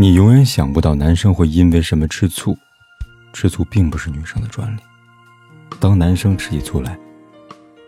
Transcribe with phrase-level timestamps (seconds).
[0.00, 2.56] 你永远想不到男生会因为什么吃醋，
[3.34, 4.80] 吃醋并不是女生的专利。
[5.78, 6.98] 当男生吃起醋来，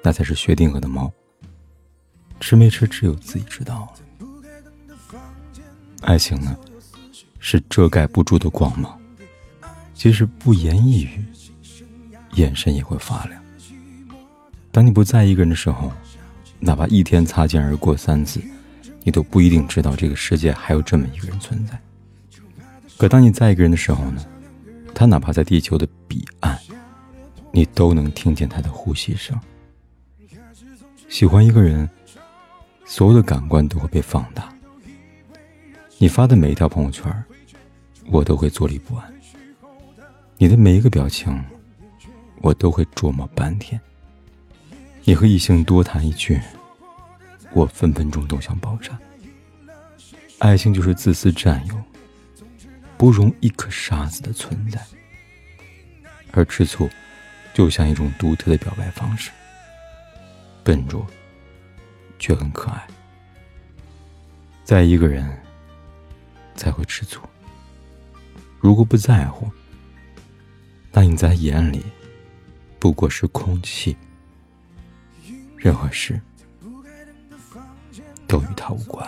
[0.04, 1.10] 那才是薛定谔的猫。
[2.38, 3.90] 吃没吃，只有自己知道。
[6.02, 6.54] 爱情呢，
[7.38, 9.00] 是遮盖不住的光芒，
[9.94, 11.24] 即使不言一语，
[12.34, 13.42] 眼神也会发亮。
[14.70, 15.90] 当你不在一个人的时候，
[16.60, 18.38] 哪怕一天擦肩而过三次，
[19.02, 21.80] 你都不一定知道这个世界还有这么一个人存在。
[23.02, 24.24] 可当你在一个人的时候呢，
[24.94, 26.56] 他哪怕在地球的彼岸，
[27.50, 29.36] 你都能听见他的呼吸声。
[31.08, 31.90] 喜欢一个人，
[32.84, 34.54] 所有的感官都会被放大。
[35.98, 37.12] 你发的每一条朋友圈，
[38.06, 39.04] 我都会坐立不安；
[40.38, 41.44] 你的每一个表情，
[42.36, 43.80] 我都会琢磨半天。
[45.02, 46.40] 你和异性多谈一句，
[47.52, 48.96] 我分分钟都想爆炸。
[50.38, 51.74] 爱情就是自私占有。
[53.02, 54.80] 不容一颗沙子的存在，
[56.30, 56.88] 而吃醋
[57.52, 59.32] 就像一种独特的表白方式，
[60.62, 61.04] 笨拙
[62.16, 62.86] 却很可爱。
[64.62, 65.36] 在一个人
[66.54, 67.28] 才会吃醋，
[68.60, 69.50] 如果不在乎，
[70.92, 71.84] 那你在眼里
[72.78, 73.96] 不过是空气，
[75.56, 76.22] 任何事
[78.32, 79.06] 都与他无关。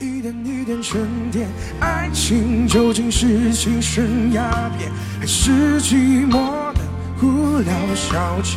[0.00, 1.46] 一点一点沉淀，
[1.78, 4.90] 爱情究竟是精神鸦片，
[5.20, 6.80] 还是寂寞的
[7.22, 8.56] 无聊消遣？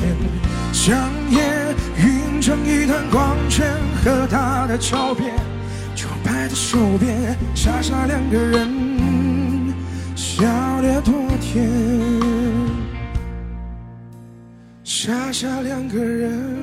[0.73, 0.97] 香
[1.29, 5.35] 烟晕成一团光圈，和他的照片
[5.93, 9.71] 就摆在手边，傻傻两个人，
[10.15, 10.41] 笑
[10.81, 11.69] 得多甜，
[14.83, 16.62] 傻傻两个人。